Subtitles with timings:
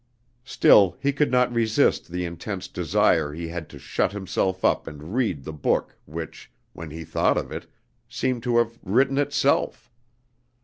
[0.45, 5.13] Still, he could not resist the intense desire he had to shut himself up and
[5.13, 7.67] read the book which, when he thought of it,
[8.09, 9.91] seemed to have written itself.